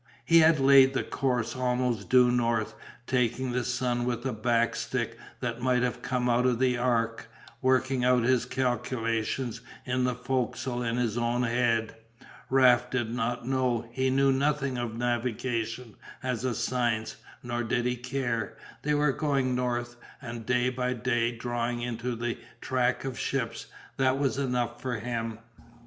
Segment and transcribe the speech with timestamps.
[0.25, 2.73] He had laid the course almost due north,
[3.05, 7.27] taking the sun with a back stick that might have come out of the Ark,
[7.61, 11.93] working out his calculations in the fo'c'sle in his own head.
[12.49, 15.93] Raft did not know, he knew nothing of navigation
[16.23, 21.31] as a science, nor did he care, they were going north and day by day
[21.31, 25.37] drawing into the track of ships, that was enough for him.